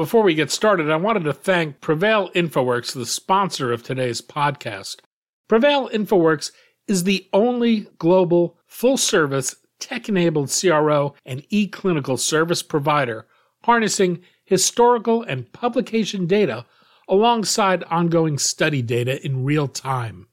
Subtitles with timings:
[0.00, 5.00] Before we get started, I wanted to thank Prevail InfoWorks, the sponsor of today's podcast.
[5.46, 6.52] Prevail InfoWorks
[6.88, 13.26] is the only global, full service, tech enabled CRO and e clinical service provider
[13.64, 16.64] harnessing historical and publication data
[17.06, 20.28] alongside ongoing study data in real time.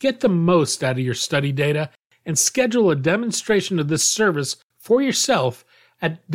[0.00, 1.88] Get the most out of your study data
[2.26, 5.64] and schedule a demonstration of this service for yourself
[6.02, 6.30] at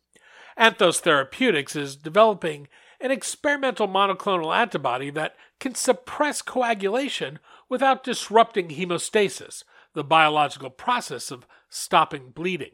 [0.59, 2.69] Anthos Therapeutics is developing
[3.01, 11.47] an experimental monoclonal antibody that can suppress coagulation without disrupting hemostasis, the biological process of
[11.69, 12.73] stopping bleeding.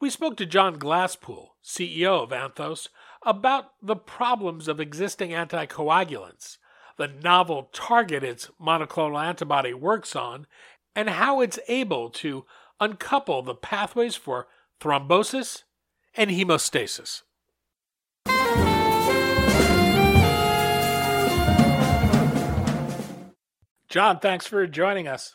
[0.00, 2.88] We spoke to John Glasspool, CEO of Anthos,
[3.22, 6.56] about the problems of existing anticoagulants,
[6.96, 10.46] the novel target its monoclonal antibody works on,
[10.96, 12.46] and how it's able to
[12.80, 14.48] uncouple the pathways for
[14.80, 15.64] thrombosis
[16.14, 17.22] and hemostasis.
[23.90, 25.34] John, thanks for joining us.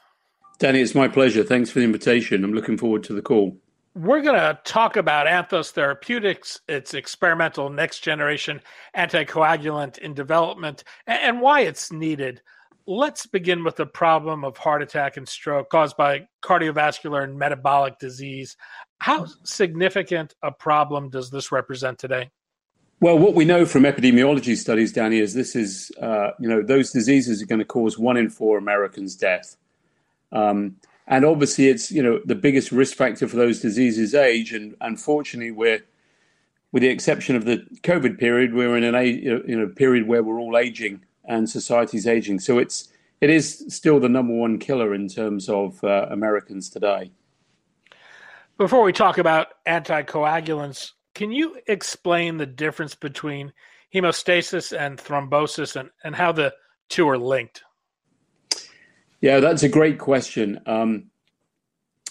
[0.60, 1.44] Danny, it's my pleasure.
[1.44, 2.46] Thanks for the invitation.
[2.46, 3.58] I'm looking forward to the call.
[3.94, 8.62] We're going to talk about Anthos Therapeutics, its experimental next generation
[8.96, 12.42] anticoagulant in development, and why it's needed.
[12.88, 18.00] Let's begin with the problem of heart attack and stroke caused by cardiovascular and metabolic
[18.00, 18.56] disease.
[19.00, 22.32] How significant a problem does this represent today?
[23.06, 26.90] Well, what we know from epidemiology studies, Danny, is this is, uh, you know, those
[26.90, 29.58] diseases are going to cause one in four Americans death.
[30.32, 34.54] Um, and obviously, it's, you know, the biggest risk factor for those diseases age.
[34.54, 35.86] And unfortunately, we're,
[36.72, 40.40] with the exception of the COVID period, we're in an you know, period where we're
[40.40, 42.40] all aging and society's aging.
[42.40, 47.12] So it's, it is still the number one killer in terms of uh, Americans today.
[48.58, 53.54] Before we talk about anticoagulants, can you explain the difference between
[53.94, 56.54] hemostasis and thrombosis and, and how the
[56.90, 57.64] two are linked?
[59.22, 60.60] Yeah, that's a great question.
[60.68, 61.10] Um,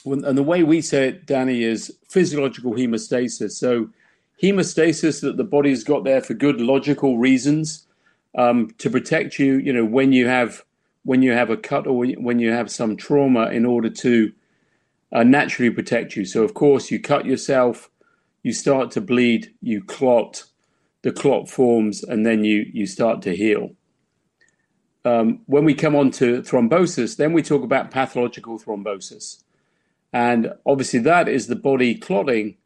[0.07, 3.53] and the way we say it, Danny, is physiological hemostasis.
[3.53, 3.91] So,
[4.43, 7.87] hemostasis that the body's got there for good logical reasons
[8.37, 9.55] um, to protect you.
[9.59, 10.65] You know, when you have
[11.05, 14.33] when you have a cut or when you have some trauma, in order to
[15.13, 16.25] uh, naturally protect you.
[16.25, 17.91] So, of course, you cut yourself
[18.45, 20.45] you start to bleed, you clot,
[21.03, 23.71] the clot forms, and then you, you start to heal.
[25.05, 29.43] Um, when we come on to thrombosis, then we talk about pathological thrombosis.
[30.13, 32.57] And obviously, that is the body clotting,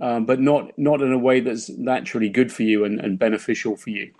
[0.00, 3.76] um, but not, not in a way that's naturally good for you and, and beneficial
[3.76, 4.12] for you.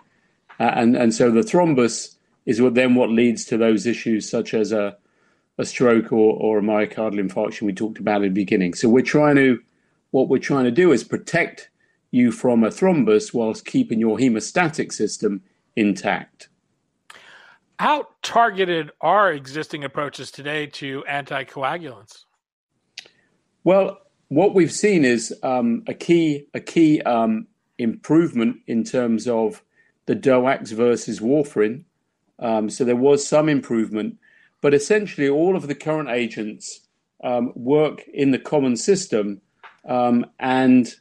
[0.59, 4.53] Uh, and, and so the thrombus is what then what leads to those issues such
[4.53, 4.97] as a,
[5.57, 8.73] a stroke or, or a myocardial infarction we talked about at the beginning.
[8.73, 9.61] So we're trying to
[10.11, 11.69] what we're trying to do is protect
[12.11, 15.41] you from a thrombus whilst keeping your hemostatic system
[15.75, 16.49] intact.
[17.79, 22.25] How targeted are existing approaches today to anticoagulants?
[23.63, 23.97] Well,
[24.27, 27.47] what we've seen is um, a key a key um,
[27.79, 29.63] improvement in terms of
[30.05, 31.83] the DOACs versus warfarin.
[32.39, 34.17] Um, so there was some improvement,
[34.61, 36.81] but essentially all of the current agents
[37.23, 39.41] um, work in the common system
[39.87, 40.93] um, and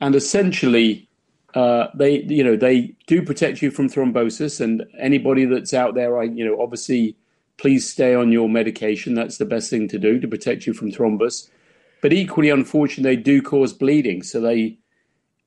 [0.00, 1.08] and essentially
[1.54, 4.60] uh, they you know they do protect you from thrombosis.
[4.60, 7.16] And anybody that's out there, I you know obviously
[7.58, 9.14] please stay on your medication.
[9.14, 11.48] That's the best thing to do to protect you from thrombus.
[12.02, 14.22] but equally, unfortunately, they do cause bleeding.
[14.22, 14.78] So they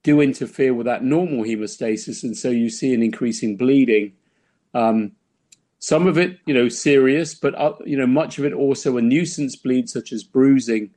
[0.02, 4.14] do interfere with that normal hemostasis, and so you see an increasing bleeding.
[4.74, 5.12] Um,
[5.80, 9.02] some of it, you know, serious, but uh, you know, much of it also a
[9.02, 10.90] nuisance bleed, such as bruising,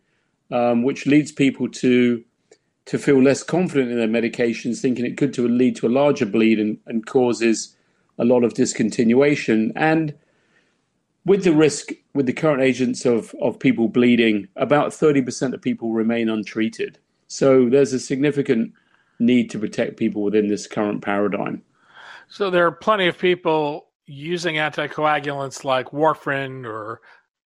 [0.52, 2.22] um, which leads people to
[2.84, 6.26] to feel less confident in their medications, thinking it could to lead to a larger
[6.26, 7.76] bleed and, and causes
[8.18, 9.70] a lot of discontinuation.
[9.76, 10.14] And
[11.24, 15.92] with the risk with the current agents of, of people bleeding, about 30% of people
[15.92, 16.98] remain untreated.
[17.28, 18.72] So there's a significant
[19.18, 21.62] need to protect people within this current paradigm.
[22.28, 27.00] So there are plenty of people using anticoagulants like warfarin or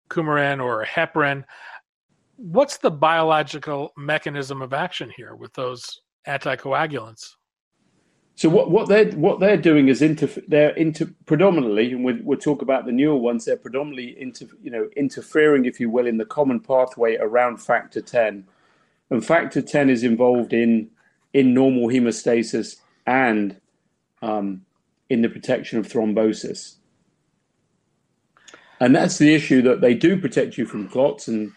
[0.09, 1.45] coumarin or heparin.
[2.41, 7.35] What's the biological mechanism of action here with those anticoagulants?
[8.35, 12.37] So what, what they're what they're doing is inter, they're into predominantly, and we'll, we'll
[12.37, 13.43] talk about the newer ones.
[13.43, 17.99] They're predominantly into you know interfering, if you will, in the common pathway around factor
[17.99, 18.45] ten,
[19.09, 20.89] and factor ten is involved in
[21.33, 23.59] in normal hemostasis and
[24.21, 24.65] um,
[25.09, 26.75] in the protection of thrombosis.
[28.79, 31.51] And that's the issue that they do protect you from clots, and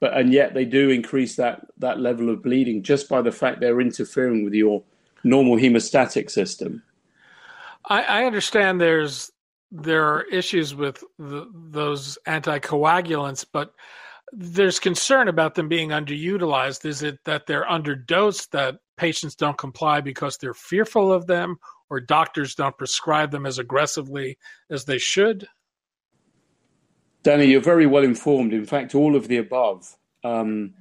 [0.00, 3.60] but and yet they do increase that that level of bleeding just by the fact
[3.60, 4.82] they're interfering with your
[5.22, 6.82] normal hemostatic system.
[7.86, 9.30] I, I understand there's
[9.70, 13.72] there are issues with the, those anticoagulants, but
[14.32, 16.84] there's concern about them being underutilized.
[16.84, 21.56] Is it that they're underdosed, that patients don't comply because they're fearful of them,
[21.88, 24.38] or doctors don't prescribe them as aggressively
[24.70, 25.46] as they should?
[27.22, 28.52] Danny, you're very well informed.
[28.52, 29.96] In fact, all of the above.
[30.24, 30.74] Um,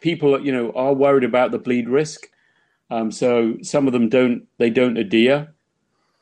[0.00, 2.28] people, you know, are worried about the bleed risk.
[2.90, 5.52] Um, so some of them don't they don't adhere.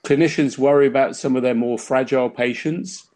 [0.05, 3.09] Clinicians worry about some of their more fragile patients,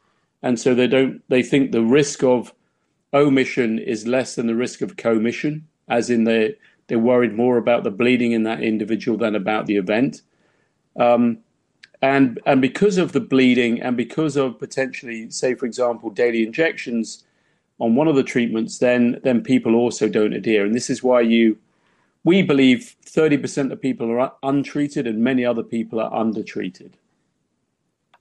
[0.43, 2.53] and so they don't they think the risk of
[3.15, 6.55] omission is less than the risk of commission, as in they
[6.89, 10.23] they're worried more about the bleeding in that individual than about the event.
[10.99, 11.39] Um,
[12.03, 17.25] and and because of the bleeding and because of potentially, say for example, daily injections
[17.81, 21.21] on one of the treatments, then then people also don't adhere, and this is why
[21.21, 21.59] you
[22.25, 26.97] we believe 30% of people are untreated and many other people are undertreated.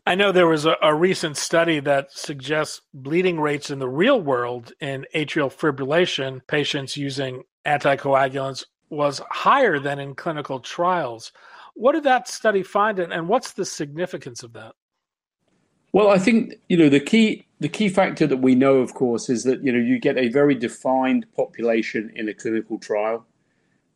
[0.06, 4.22] I know there was a, a, recent study that suggests bleeding rates in the real
[4.22, 11.34] world in atrial fibrillation patients using anticoagulants was higher than in clinical trials.
[11.78, 14.74] What did that study find, and, and what's the significance of that?
[15.94, 19.30] Well, I think you know the key the key factor that we know, of course,
[19.30, 23.26] is that you know you get a very defined population in a clinical trial.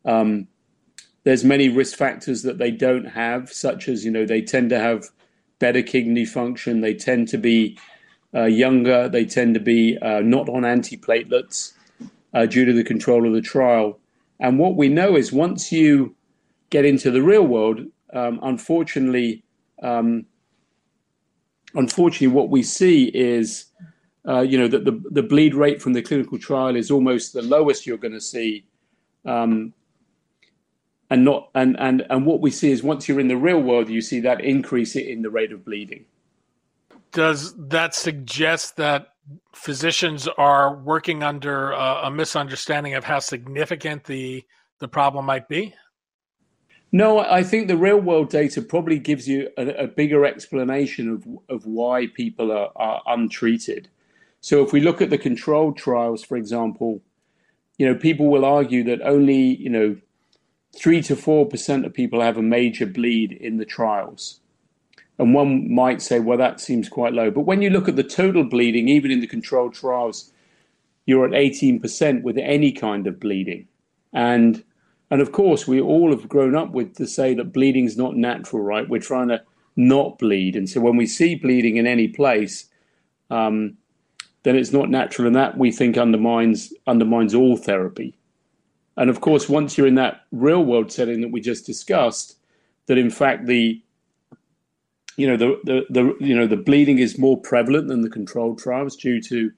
[0.05, 0.47] Um,
[1.23, 4.79] there's many risk factors that they don't have, such as you know they tend to
[4.79, 5.05] have
[5.57, 7.79] better kidney function, they tend to be
[8.35, 11.73] uh, younger, they tend to be uh, not on antiplatelets
[12.33, 13.99] uh, due to the control of the trial.
[14.39, 16.15] And what we know is once you
[16.71, 17.81] get into the real world,
[18.13, 19.43] um, unfortunately,
[19.83, 20.25] um,
[21.75, 23.65] unfortunately, what we see is,
[24.27, 27.43] uh, you know, that the the bleed rate from the clinical trial is almost the
[27.43, 28.65] lowest you're going to see
[29.25, 29.73] um,
[31.09, 33.89] and not and and and what we see is once you're in the real world
[33.89, 36.05] you see that increase in the rate of bleeding.
[37.11, 39.09] Does that suggest that
[39.53, 44.43] physicians are working under a, a misunderstanding of how significant the
[44.79, 45.73] the problem might be
[46.91, 51.27] no i think the real world data probably gives you a, a bigger explanation of
[51.49, 53.89] of why people are, are untreated
[54.41, 57.01] so if we look at the controlled trials for example
[57.77, 59.95] you know people will argue that only you know
[60.75, 64.39] three to four percent of people have a major bleed in the trials.
[65.17, 67.29] And one might say, well, that seems quite low.
[67.29, 70.31] But when you look at the total bleeding, even in the controlled trials,
[71.05, 73.67] you're at 18% with any kind of bleeding.
[74.13, 74.63] And
[75.11, 78.15] and of course, we all have grown up with to say that bleeding is not
[78.15, 78.87] natural, right?
[78.87, 79.43] We're trying to
[79.75, 80.55] not bleed.
[80.55, 82.69] And so when we see bleeding in any place,
[83.29, 83.77] um,
[84.43, 88.17] then it's not natural, and that we think undermines undermines all therapy.
[88.95, 92.37] And of course, once you're in that real world setting that we just discussed,
[92.87, 93.81] that in fact the
[95.17, 98.59] you know the, the, the you know the bleeding is more prevalent than the controlled
[98.59, 99.51] trials due to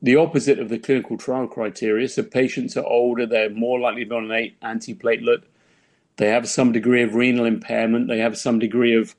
[0.00, 2.08] the opposite of the clinical trial criteria.
[2.08, 5.42] So patients are older, they're more likely to be on an antiplatelet,
[6.16, 9.16] they have some degree of renal impairment, they have some degree of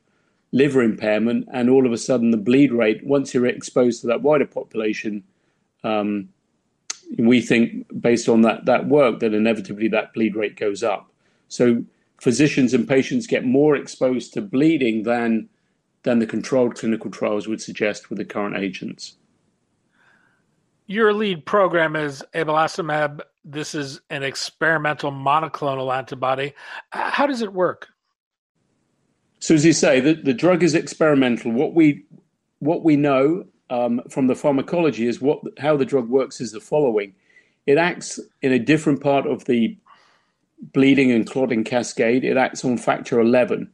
[0.51, 4.21] liver impairment, and all of a sudden the bleed rate, once you're exposed to that
[4.21, 5.23] wider population,
[5.83, 6.29] um,
[7.17, 11.11] we think based on that that work that inevitably that bleed rate goes up.
[11.49, 11.83] So
[12.21, 15.49] physicians and patients get more exposed to bleeding than
[16.03, 19.15] than the controlled clinical trials would suggest with the current agents.
[20.87, 26.53] Your lead program is abelacimab this is an experimental monoclonal antibody.
[26.91, 27.87] How does it work?
[29.39, 31.51] So, as you say, the, the drug is experimental.
[31.51, 32.05] What we
[32.59, 36.61] what we know um, from the pharmacology is what how the drug works is the
[36.61, 37.13] following:
[37.65, 39.77] it acts in a different part of the
[40.71, 42.23] bleeding and clotting cascade.
[42.23, 43.69] It acts on factor eleven.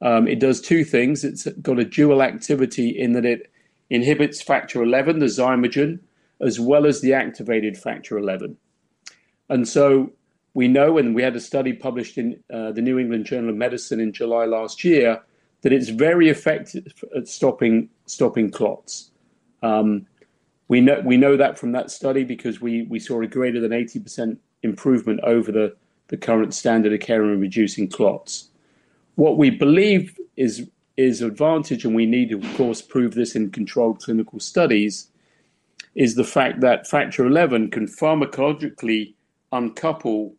[0.00, 1.22] Um, it does two things.
[1.22, 3.52] It's got a dual activity in that it
[3.88, 6.00] inhibits factor eleven, the zymogen,
[6.42, 8.56] as well as the activated factor eleven.
[9.48, 10.12] And so
[10.54, 13.56] we know, and we had a study published in uh, the New England Journal of
[13.56, 15.20] Medicine in July last year,
[15.62, 19.10] that it's very effective at stopping stopping clots.
[19.62, 20.06] Um,
[20.68, 23.72] we know we know that from that study because we we saw a greater than
[23.72, 25.74] eighty percent improvement over the
[26.08, 28.50] the current standard of care in reducing clots.
[29.14, 33.50] What we believe is is advantage, and we need to, of course, prove this in
[33.50, 35.08] controlled clinical studies,
[35.94, 39.14] is the fact that factor 11 can pharmacologically
[39.50, 40.34] uncouple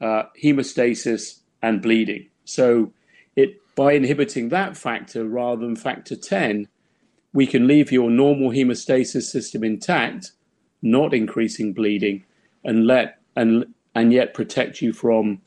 [0.00, 2.28] uh, hemostasis and bleeding.
[2.44, 2.92] So,
[3.36, 6.68] it by inhibiting that factor rather than factor 10,
[7.32, 10.32] we can leave your normal hemostasis system intact,
[10.82, 12.24] not increasing bleeding,
[12.64, 15.40] and let and and yet protect you from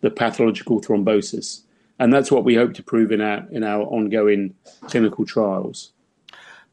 [0.00, 1.62] the pathological thrombosis.
[1.98, 5.92] And that's what we hope to prove in our in our ongoing clinical trials.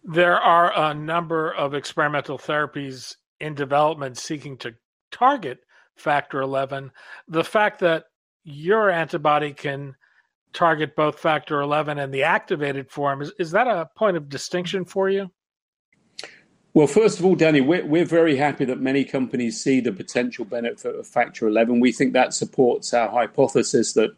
[0.10, 4.74] There are a number of experimental therapies in development seeking to
[5.12, 5.60] target
[5.98, 6.92] factor 11.
[7.28, 8.06] The fact that
[8.46, 9.98] your antibody can
[10.54, 14.86] target both factor 11 and the activated form, is, is that a point of distinction
[14.86, 15.30] for you?
[16.74, 20.46] Well, first of all, Danny, we're, we're very happy that many companies see the potential
[20.46, 21.82] benefit of factor 11.
[21.82, 24.12] We think that supports our hypothesis that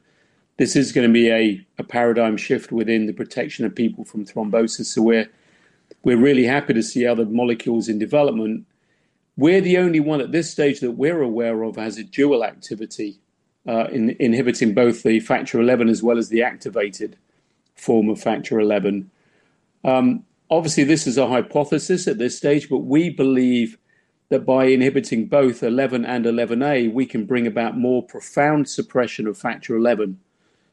[0.58, 4.26] this is going to be a, a paradigm shift within the protection of people from
[4.26, 4.86] thrombosis.
[4.86, 5.30] So we're,
[6.04, 8.66] we're really happy to see other molecules in development
[9.40, 13.22] we're the only one at this stage that we're aware of has a dual activity
[13.66, 17.16] uh, in inhibiting both the factor 11 as well as the activated
[17.74, 19.10] form of factor 11.
[19.86, 23.78] Um, obviously, this is a hypothesis at this stage, but we believe
[24.28, 29.38] that by inhibiting both 11 and 11A, we can bring about more profound suppression of
[29.38, 30.20] factor 11.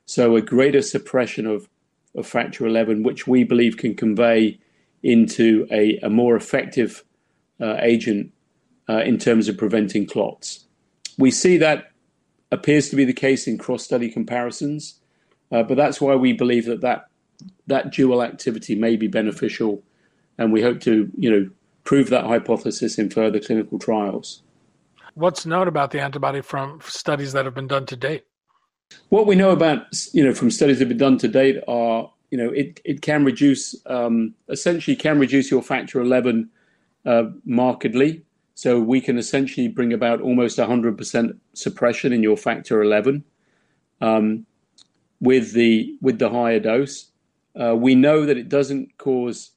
[0.06, 1.68] So, a greater suppression of,
[2.16, 4.58] of factor 11, which we believe can convey
[5.06, 7.04] into a, a more effective
[7.60, 8.32] uh, agent
[8.88, 10.66] uh, in terms of preventing clots.
[11.16, 11.92] We see that
[12.50, 15.00] appears to be the case in cross-study comparisons,
[15.52, 17.06] uh, but that's why we believe that, that
[17.66, 19.82] that dual activity may be beneficial,
[20.38, 21.50] and we hope to, you know,
[21.84, 24.42] prove that hypothesis in further clinical trials.
[25.14, 28.24] What's known about the antibody from studies that have been done to date?
[29.08, 32.10] What we know about, you know, from studies that have been done to date are,
[32.36, 36.50] you know, it, it can reduce, um, essentially can reduce your factor 11
[37.06, 38.22] uh, markedly.
[38.54, 43.24] So we can essentially bring about almost 100% suppression in your factor 11
[44.02, 44.44] um,
[45.18, 47.10] with the with the higher dose.
[47.58, 49.52] Uh, we know that it doesn't cause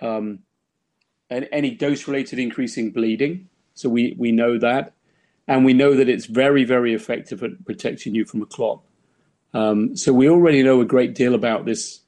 [0.00, 0.38] um,
[1.28, 3.50] an, any dose-related increasing bleeding.
[3.74, 4.94] So we we know that,
[5.46, 8.80] and we know that it's very very effective at protecting you from a clot.
[9.52, 12.03] Um, so we already know a great deal about this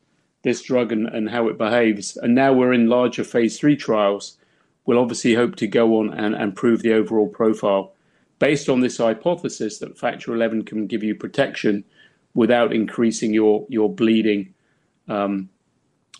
[0.47, 2.17] this drug and, and how it behaves.
[2.17, 4.39] And now we're in larger phase three trials
[4.87, 7.93] we'll obviously hope to go on and, and prove the overall profile
[8.39, 11.85] based on this hypothesis that factor 11 can give you protection
[12.35, 14.55] without increasing your, your bleeding
[15.09, 15.49] um,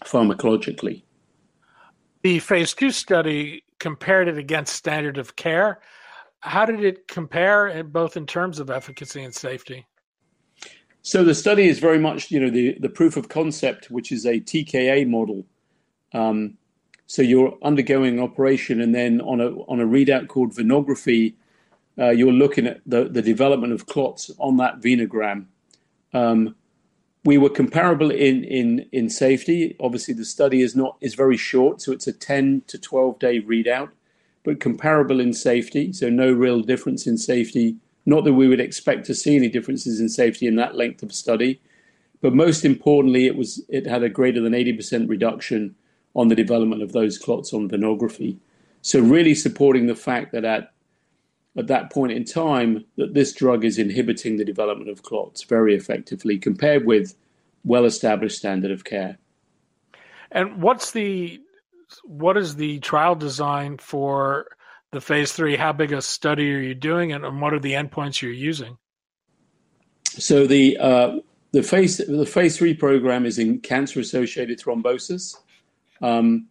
[0.05, 1.03] pharmacologically.
[2.23, 5.81] The phase two study compared it against standard of care.
[6.41, 9.87] How did it compare, both in terms of efficacy and safety?
[11.07, 14.27] So the study is very much, you know, the, the proof of concept, which is
[14.27, 15.47] a TKA model.
[16.13, 16.59] Um,
[17.07, 21.35] so you're undergoing operation, and then on a on a readout called venography,
[21.97, 25.45] uh, you're looking at the, the development of clots on that venogram.
[26.13, 26.57] Um,
[27.25, 29.77] we were comparable in, in in safety.
[29.79, 33.41] Obviously, the study is not is very short, so it's a 10 to 12 day
[33.41, 33.91] readout,
[34.43, 35.93] but comparable in safety.
[35.93, 37.77] So no real difference in safety.
[38.07, 41.13] Not that we would expect to see any differences in safety in that length of
[41.13, 41.61] study,
[42.23, 45.75] but most importantly, it was it had a greater than 80% reduction
[46.15, 48.39] on the development of those clots on venography.
[48.81, 50.73] So really supporting the fact that at
[51.59, 55.75] at that point in time that this drug is inhibiting the development of clots very
[55.75, 57.15] effectively compared with
[57.65, 59.19] well-established standard of care.
[60.31, 61.41] And what's the
[62.05, 64.56] what is the trial design for
[64.97, 65.57] the phase three?
[65.57, 68.79] How big a study are you doing, and, what are the endpoints you're using?
[70.05, 71.19] So the uh,
[71.53, 75.37] the phase the phase three program is in cancer-associated thrombosis,
[76.01, 76.49] um,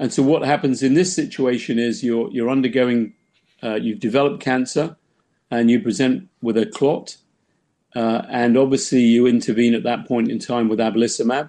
[0.00, 3.14] and so what happens in this situation is you're you're undergoing
[3.62, 4.96] uh, you've developed cancer
[5.52, 7.16] and you present with a clot,
[7.94, 11.48] uh, and obviously you intervene at that point in time with abelacimab.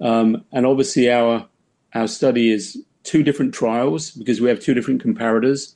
[0.00, 1.48] Um, and obviously our
[1.92, 5.74] our study is two different trials because we have two different comparators.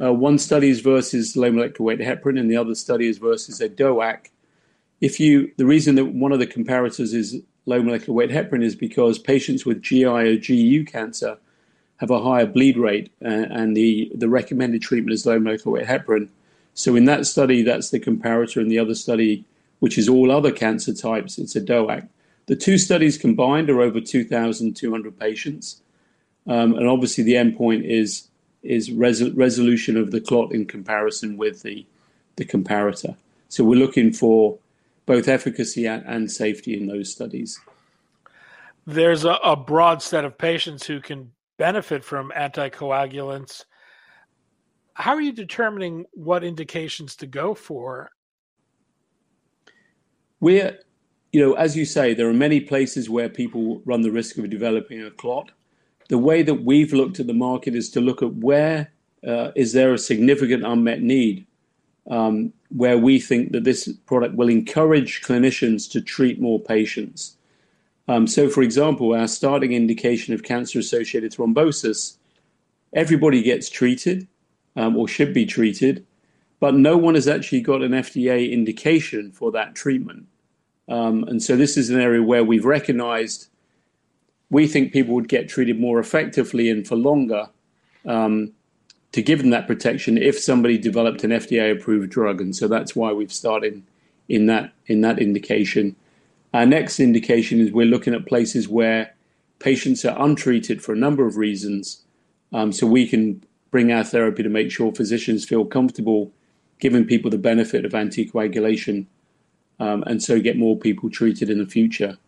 [0.00, 3.60] Uh, one study is versus low molecular weight heparin, and the other study is versus
[3.60, 4.28] a DOAC.
[5.00, 8.74] If you, the reason that one of the comparators is low molecular weight heparin is
[8.74, 11.36] because patients with GI or GU cancer
[11.98, 15.86] have a higher bleed rate, uh, and the, the recommended treatment is low molecular weight
[15.86, 16.28] heparin.
[16.74, 18.60] So in that study, that's the comparator.
[18.60, 19.44] In the other study,
[19.80, 22.08] which is all other cancer types, it's a DOAC.
[22.46, 25.80] The two studies combined are over 2,200 patients.
[26.46, 28.28] Um, and obviously, the endpoint is
[28.62, 31.86] is res- resolution of the clot in comparison with the
[32.36, 33.16] the comparator.
[33.48, 34.58] So we're looking for
[35.06, 37.60] both efficacy and, and safety in those studies.
[38.86, 43.64] There's a, a broad set of patients who can benefit from anticoagulants.
[44.94, 48.10] How are you determining what indications to go for?
[50.40, 50.78] We're,
[51.32, 54.50] you know, as you say, there are many places where people run the risk of
[54.50, 55.52] developing a clot.
[56.08, 58.90] The way that we've looked at the market is to look at where
[59.26, 61.46] uh, is there a significant unmet need
[62.10, 67.36] um, where we think that this product will encourage clinicians to treat more patients.
[68.08, 72.16] Um, so, for example, our starting indication of cancer associated thrombosis,
[72.92, 74.26] everybody gets treated
[74.76, 76.04] um, or should be treated,
[76.60, 80.26] but no one has actually got an FDA indication for that treatment.
[80.88, 83.48] Um, and so, this is an area where we've recognized
[84.54, 87.48] we think people would get treated more effectively and for longer
[88.06, 88.52] um,
[89.10, 92.40] to give them that protection if somebody developed an FDA approved drug.
[92.40, 93.82] And so that's why we've started
[94.28, 95.96] in that in that indication.
[96.52, 99.12] Our next indication is we're looking at places where
[99.58, 102.04] patients are untreated for a number of reasons.
[102.52, 103.42] Um, so we can
[103.72, 106.30] bring our therapy to make sure physicians feel comfortable
[106.78, 109.06] giving people the benefit of anticoagulation
[109.80, 112.18] um, and so get more people treated in the future.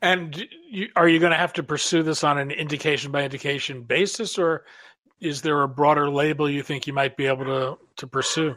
[0.00, 3.82] And you, are you going to have to pursue this on an indication by indication
[3.82, 4.64] basis, or
[5.20, 8.54] is there a broader label you think you might be able to, to pursue?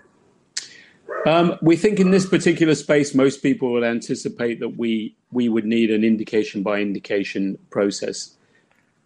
[1.25, 5.65] Um, we think in this particular space, most people would anticipate that we we would
[5.65, 8.35] need an indication by indication process.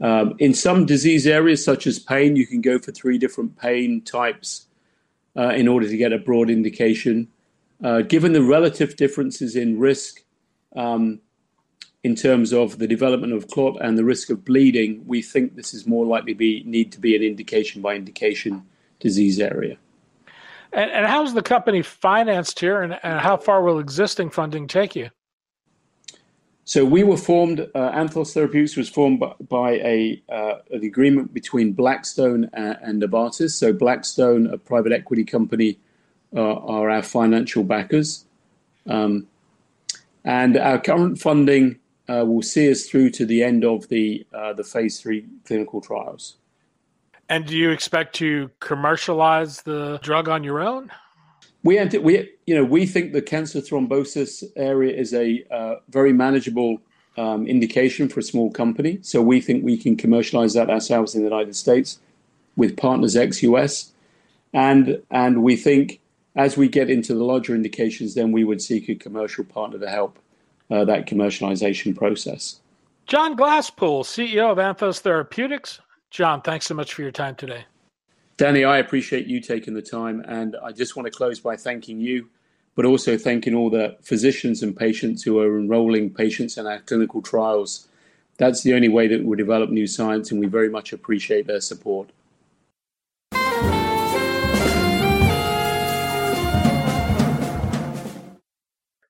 [0.02, 4.02] Um, in some disease areas, such as pain, you can go for three different pain
[4.02, 4.66] types
[5.38, 7.28] uh, in order to get a broad indication.
[7.84, 10.24] Uh, given the relative differences in risk
[10.76, 11.20] um,
[12.06, 15.74] in terms of the development of clot and the risk of bleeding, we think this
[15.74, 18.64] is more likely to be need to be an indication by indication
[19.00, 19.76] disease area.
[20.72, 24.96] And, and how's the company financed here, and, and, how far will existing funding take
[24.96, 25.10] you?
[26.66, 27.62] So we were formed.
[27.62, 33.02] Uh, Anthos Therapeutics was formed by, by a uh, an agreement between Blackstone and, and
[33.02, 33.54] Novartis.
[33.54, 35.80] So Blackstone, a private equity company,
[36.36, 38.26] uh, are our financial backers,
[38.86, 39.26] um,
[40.24, 44.54] and our current funding uh, will see us through to the end of the uh,
[44.54, 46.36] the phase three clinical trials.
[47.28, 50.92] And do you expect to commercialize the drug on your own?
[51.64, 56.80] We, we, you know, we think the cancer thrombosis area is a uh, very manageable
[57.18, 59.00] um, indication for a small company.
[59.02, 62.00] So we think we can commercialize that ourselves in the United States
[62.56, 63.92] with partners ex-US,
[64.54, 66.00] and and we think
[66.36, 69.90] as we get into the larger indications, then we would seek a commercial partner to
[69.90, 70.20] help
[70.70, 72.60] uh, that commercialization process.
[73.06, 77.66] John Glasspool, CEO of Anthos Therapeutics, John, thanks so much for your time today.
[78.38, 80.24] Danny, I appreciate you taking the time.
[80.28, 82.30] And I just want to close by thanking you,
[82.76, 87.22] but also thanking all the physicians and patients who are enrolling patients in our clinical
[87.22, 87.88] trials.
[88.38, 91.62] That's the only way that we develop new science, and we very much appreciate their
[91.62, 92.10] support.